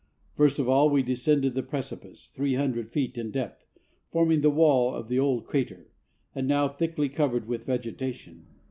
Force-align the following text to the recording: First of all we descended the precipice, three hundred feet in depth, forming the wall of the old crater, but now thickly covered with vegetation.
First 0.35 0.57
of 0.57 0.67
all 0.67 0.89
we 0.89 1.03
descended 1.03 1.53
the 1.53 1.61
precipice, 1.61 2.29
three 2.33 2.55
hundred 2.55 2.89
feet 2.89 3.19
in 3.19 3.29
depth, 3.29 3.67
forming 4.09 4.41
the 4.41 4.49
wall 4.49 4.95
of 4.95 5.09
the 5.09 5.19
old 5.19 5.45
crater, 5.45 5.91
but 6.33 6.43
now 6.45 6.67
thickly 6.67 7.07
covered 7.07 7.47
with 7.47 7.65
vegetation. 7.67 8.47